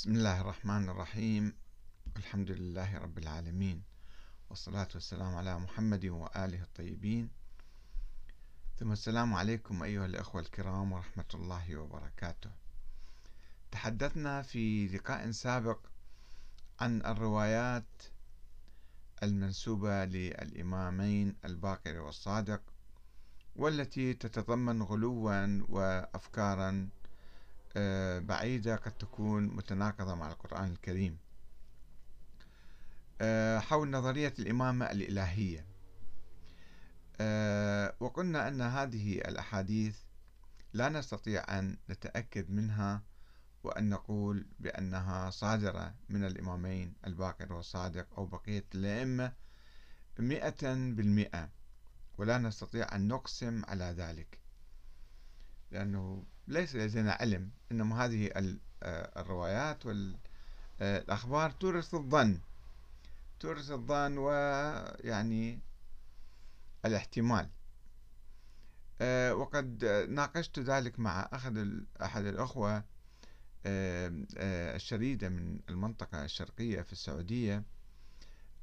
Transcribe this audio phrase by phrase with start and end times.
[0.00, 1.52] بسم الله الرحمن الرحيم.
[2.16, 3.82] الحمد لله رب العالمين.
[4.50, 7.28] والصلاة والسلام على محمد وآله الطيبين.
[8.78, 12.50] ثم السلام عليكم أيها الأخوة الكرام ورحمة الله وبركاته.
[13.70, 15.78] تحدثنا في لقاء سابق
[16.80, 18.02] عن الروايات
[19.22, 22.62] المنسوبة للإمامين الباقر والصادق
[23.56, 26.88] والتي تتضمن غلوا وأفكارا
[28.20, 31.18] بعيدة قد تكون متناقضة مع القرآن الكريم.
[33.20, 35.66] آه، حول نظرية الإمامة الإلهية.
[37.20, 39.98] آه، وقلنا أن هذه الأحاديث
[40.72, 43.02] لا نستطيع أن نتأكد منها
[43.62, 49.32] وأن نقول بأنها صادرة من الإمامين الباقر والصادق أو بقية الأئمة
[50.18, 51.50] مئة بالمئة
[52.18, 54.38] ولا نستطيع أن نقسم على ذلك.
[55.70, 58.30] لأنه ليس لدينا علم إنما هذه
[58.82, 62.40] آه، الروايات والأخبار تورث الظن.
[63.40, 65.60] تورث الظن ويعني
[66.84, 67.50] الاحتمال.
[69.00, 72.84] آه، وقد ناقشت ذلك مع أحد أحد الأخوة
[73.66, 74.10] آه،
[74.76, 77.64] الشريدة من المنطقة الشرقية في السعودية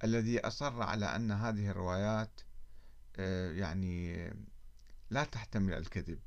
[0.04, 2.42] الذي أصر على أن هذه الروايات
[3.58, 4.28] يعني
[5.10, 6.20] لا تحتمل الكذب.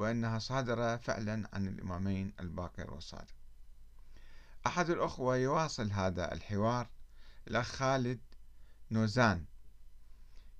[0.00, 3.34] وأنها صادرة فعلا عن الإمامين الباقر والصادق.
[4.66, 6.88] أحد الأخوة يواصل هذا الحوار
[7.48, 8.20] الأخ خالد
[8.90, 9.44] نوزان.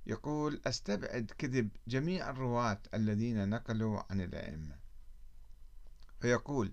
[0.07, 4.77] يقول أستبعد كذب جميع الرواة الذين نقلوا عن الأئمة.
[6.21, 6.73] فيقول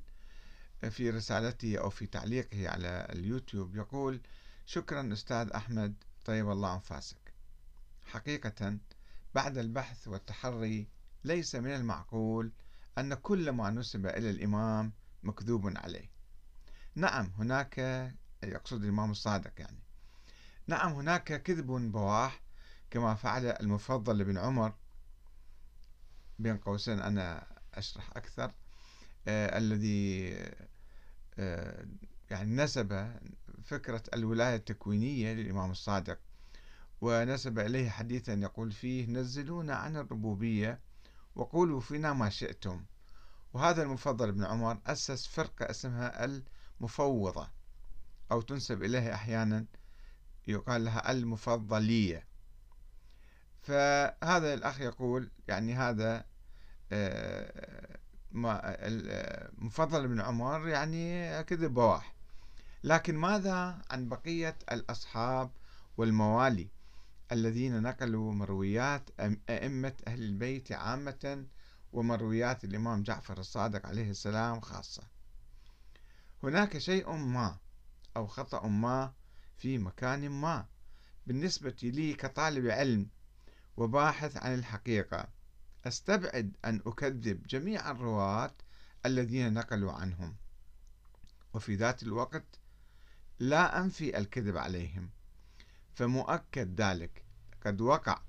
[0.89, 4.21] في رسالته أو في تعليقه على اليوتيوب يقول
[4.65, 5.95] شكرا أستاذ أحمد
[6.25, 7.33] طيب الله أنفاسك.
[8.05, 8.77] حقيقة
[9.35, 10.87] بعد البحث والتحري
[11.23, 12.51] ليس من المعقول
[12.97, 16.09] أن كل ما نسب إلى الإمام مكذوب عليه.
[16.95, 17.77] نعم هناك
[18.43, 19.79] يقصد الإمام الصادق يعني.
[20.67, 22.41] نعم هناك كذب بواح
[22.91, 24.73] كما فعل المفضل بن عمر
[26.39, 28.51] بين قوسين أنا أشرح أكثر
[29.27, 30.33] آه الذي
[31.39, 31.85] آه
[32.29, 33.11] يعني نسب
[33.63, 36.19] فكرة الولاية التكوينية للإمام الصادق
[37.01, 40.79] ونسب إليه حديثا يقول فيه نزلونا عن الربوبية
[41.37, 42.85] وقولوا فينا ما شئتم.
[43.53, 46.25] وهذا المفضل بن عمر أسس فرقة اسمها
[46.79, 47.49] المفوضة
[48.31, 49.65] أو تنسب إليه أحيانا
[50.47, 52.27] يقال لها المفضلية.
[53.61, 56.25] فهذا الأخ يقول يعني هذا
[56.91, 57.89] آه،
[59.57, 62.15] مفضل بن عمر يعني كذب بواح.
[62.83, 65.51] لكن ماذا عن بقية الأصحاب
[65.97, 66.69] والموالي؟
[67.31, 69.09] الذين نقلوا مرويات
[69.49, 71.45] أئمة أهل البيت عامة
[71.93, 75.03] ومرويات الإمام جعفر الصادق عليه السلام خاصة.
[76.43, 77.57] هناك شيء ما
[78.17, 79.13] أو خطأ ما
[79.57, 80.65] في مكان ما
[81.27, 83.07] بالنسبة لي كطالب علم
[83.77, 85.27] وباحث عن الحقيقة.
[85.85, 88.53] أستبعد أن أكذب جميع الرواة
[89.05, 90.35] الذين نقلوا عنهم.
[91.53, 92.59] وفي ذات الوقت
[93.39, 95.09] لا أنفي الكذب عليهم.
[95.97, 97.23] فمؤكد ذلك.
[97.65, 98.21] قد وقع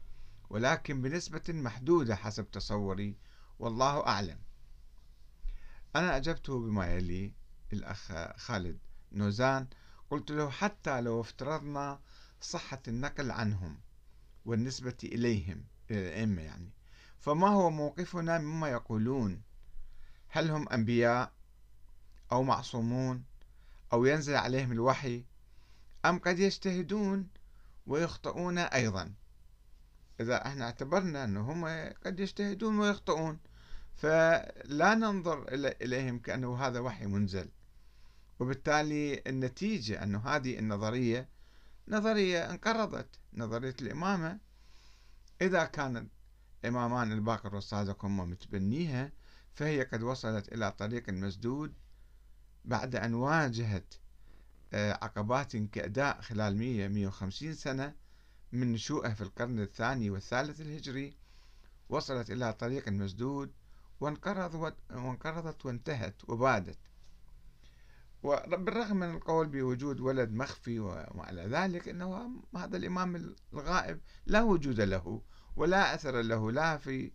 [0.51, 3.17] ولكن بنسبة محدودة حسب تصوري
[3.59, 4.39] والله أعلم.
[5.97, 7.33] أنا أجبته بما يلي
[7.73, 8.79] الأخ خالد
[9.13, 9.67] نوزان
[10.11, 12.01] قلت له حتى لو افترضنا
[12.41, 13.81] صحة النقل عنهم
[14.45, 16.71] والنسبة إليهم إلى الأئمة يعني
[17.19, 19.43] فما هو موقفنا مما يقولون؟
[20.29, 21.33] هل هم أنبياء
[22.33, 23.25] أو معصومون
[23.93, 25.25] أو ينزل عليهم الوحي؟
[26.05, 27.29] أم قد يجتهدون
[27.89, 29.15] ويخطئون أيضا.
[30.21, 31.67] إذا إحنا اعتبرنا أنهم
[32.05, 33.39] قد يجتهدون ويخطئون
[33.95, 37.49] فلا ننظر إليهم كأنه هذا وحي منزل.
[38.41, 41.29] وبالتالي النتيجة أن هذه النظرية
[41.89, 44.39] نظرية انقرضت نظرية الإمامة.
[45.43, 46.11] إذا كانت
[46.65, 49.13] إمامان الباقر والصادق هم متبنيها
[49.55, 51.75] فهي قد وصلت إلى طريق مسدود
[52.65, 53.95] بعد أن واجهت
[54.75, 57.95] عقبات كأداء خلال 100 150 سنة
[58.53, 61.17] من نشوئه في القرن الثاني والثالث الهجري.
[61.89, 63.53] وصلت إلى طريق مسدود
[64.01, 66.79] وانقرض وانقرضت وانتهت وبادت.
[68.23, 74.81] وبالرغم من القول بوجود ولد مخفي وما إلى ذلك أنه هذا الإمام الغائب لا وجود
[74.81, 75.23] له
[75.57, 77.13] ولا أثر له لا في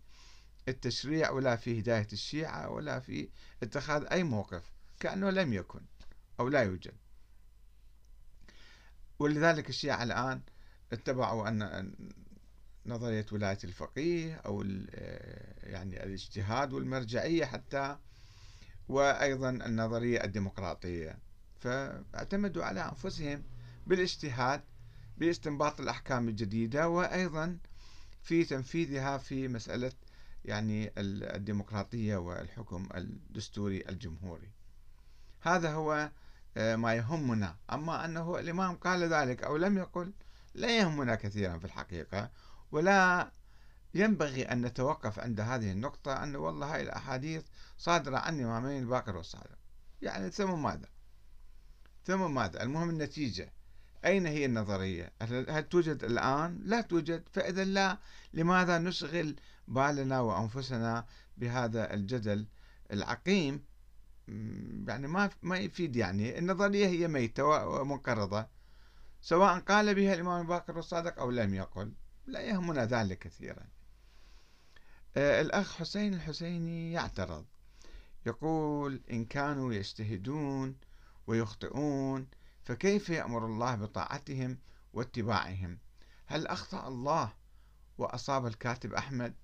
[0.68, 3.28] التشريع ولا في هداية الشيعة ولا في
[3.62, 5.80] اتخاذ أي موقف كأنه لم يكن
[6.40, 6.94] أو لا يوجد.
[9.24, 10.40] ولذلك الشيعة الآن
[10.92, 11.92] اتبعوا أن
[12.86, 14.62] نظرية ولاية الفقيه أو
[15.62, 17.96] يعني الاجتهاد والمرجعية حتى
[18.88, 21.18] وأيضا النظرية الديمقراطية.
[21.60, 23.42] فاعتمدوا على أنفسهم
[23.86, 24.60] بالاجتهاد
[25.18, 27.58] باستنباط الأحكام الجديدة وأيضا
[28.22, 29.92] في تنفيذها في مسألة
[30.44, 34.50] يعني الديمقراطية والحكم الدستوري الجمهوري.
[35.40, 36.23] هذا هو آه،
[36.56, 37.56] ما يهمنا.
[37.72, 40.12] أما أنه الإمام قال ذلك أو لم يقل
[40.54, 42.30] لا يهمنا كثيرا في الحقيقة
[42.72, 43.30] ولا
[43.94, 47.44] ينبغي أن نتوقف عند هذه النقطة أن والله هاي الأحاديث
[47.78, 49.58] صادرة عن إمامين الباقر والصادق.
[50.02, 50.88] يعني ثم ماذا؟
[52.04, 53.52] ثم ماذا؟ المهم النتيجة.
[54.04, 57.24] أين هي النظرية؟ هل توجد الآن؟ لا توجد.
[57.32, 57.98] فإذا لا
[58.32, 59.36] لماذا نشغل
[59.68, 61.06] بالنا وأنفسنا
[61.36, 62.46] بهذا الجدل
[62.92, 63.64] العقيم
[64.88, 66.38] يعني ما ما يفيد يعني.
[66.38, 68.46] النظرية هي ميتة ومنقرضة.
[69.20, 71.92] سواء قال بها الإمام الباقر الصادق أو لم يقل
[72.26, 73.66] لا يهمنا ذلك كثيرا.
[75.16, 77.44] آه، الأخ حسين الحسيني يعترض.
[78.26, 80.76] يقول إن كانوا يجتهدون
[81.26, 82.26] ويخطئون
[82.64, 84.58] فكيف يأمر الله بطاعتهم
[84.92, 85.78] واتباعهم؟
[86.26, 87.32] هل أخطأ الله
[87.98, 89.34] وأصاب الكاتب أحمد؟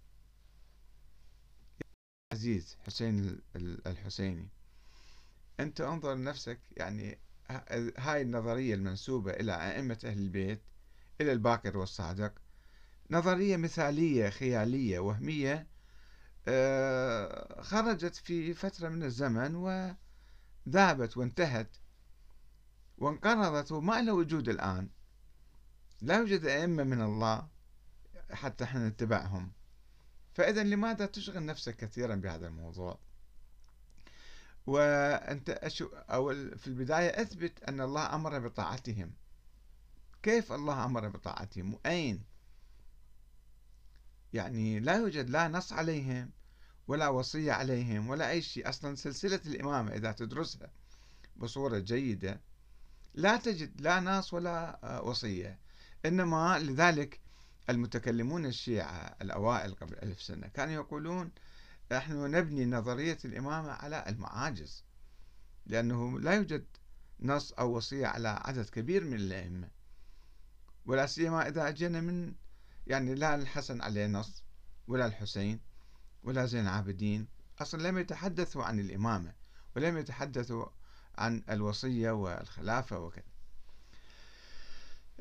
[2.33, 3.41] عزيز حسين
[3.87, 4.49] الحسيني.
[5.63, 7.19] أنت انظر لنفسك يعني
[7.99, 10.63] هاي النظرية المنسوبة إلى أئمة أهل البيت
[11.21, 12.33] إلى الباقر والصادق.
[13.11, 15.67] نظرية مثالية خيالية وهمية
[16.49, 19.55] آه، خرجت في فترة من الزمن
[20.67, 21.77] وذابت وانتهت
[22.99, 24.89] وانقرضت وما لها وجود الآن.
[26.03, 27.49] لا يوجد أئمة من الله
[28.33, 29.53] حتى إحنا نتبعهم.
[30.35, 32.99] فإذا لماذا تشغل نفسك كثيرا بهذا الموضوع؟
[34.67, 39.13] وأنت أشو أو في البداية أثبت أن الله أمر بطاعتهم.
[40.23, 42.23] كيف الله أمر بطاعتهم؟ وأين؟
[44.33, 46.31] يعني لا يوجد لا نص عليهم
[46.89, 48.69] ولا وصية عليهم ولا أي شيء.
[48.69, 50.71] أصلا سلسلة الإمامة إذا تدرسها
[51.37, 52.41] بصورة جيدة
[53.15, 55.59] لا تجد لا نص ولا آه، وصية.
[56.07, 57.21] إنما لذلك
[57.71, 61.31] المتكلمون الشيعة الأوائل قبل ألف سنة كانوا يقولون
[61.93, 64.85] نحن نبني نظرية الإمامة على المعاجز
[65.67, 66.65] لأنه لا يوجد
[67.21, 69.69] نص أو وصية على عدد كبير من الأئمة
[70.87, 72.35] ولا سيما إذا أجينا من
[72.87, 74.45] يعني لا الحسن عليه نص
[74.89, 75.61] ولا الحسين
[76.23, 77.29] ولا زين العابدين
[77.59, 79.33] أصلا لم يتحدثوا عن الإمامة
[79.77, 80.67] ولم يتحدثوا
[81.19, 83.25] عن الوصية والخلافة وكذا.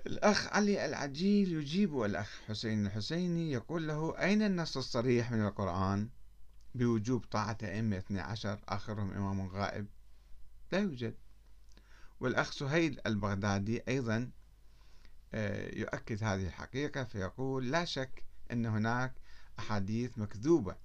[0.06, 6.10] الأخ علي العجيل يجيب الأخ حسين الحسيني يقول له أين النص الصريح من القرآن؟
[6.75, 9.88] بوجوب طاعة أئمة 12 آخرهم إمام غائب.
[10.71, 11.16] لا يوجد.
[12.19, 14.31] والأخ سهيل البغدادي أيضا
[15.33, 19.13] آه، يؤكد هذه الحقيقة فيقول لا شك أن هناك
[19.60, 20.75] أحاديث مكذوبة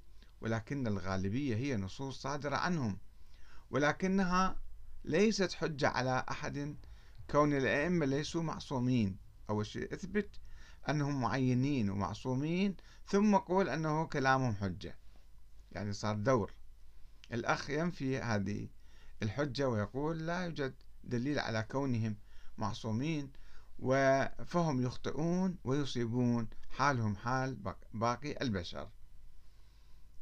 [0.40, 2.98] ولكن الغالبية هي نصوص صادرة عنهم
[3.70, 4.56] ولكنها
[5.04, 6.76] ليست حجة على أحد.
[7.30, 9.16] كون الأئمة ليسوا معصومين.
[9.50, 10.40] أول شيء أثبت
[10.88, 12.76] أنهم معينين ومعصومين
[13.06, 14.96] ثم قول أنه كلامهم حجة.
[15.74, 16.52] يعني صار دور.
[17.32, 18.68] الأخ ينفي هذه
[19.22, 20.74] الحجة ويقول لا يوجد
[21.04, 22.16] دليل على كونهم
[22.58, 23.32] معصومين
[24.46, 28.88] فهم يخطئون ويصيبون حالهم حال باقي البشر.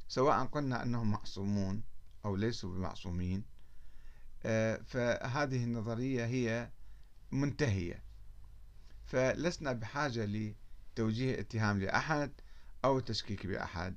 [0.09, 1.83] سواء قلنا أنهم معصومون
[2.25, 3.45] أو ليسوا بمعصومين
[4.45, 6.71] آه، فهذه النظرية هي
[7.31, 8.03] منتهية.
[9.07, 12.33] فلسنا بحاجة لتوجيه اتهام لأحد
[12.85, 13.97] أو تشكيك بأحد.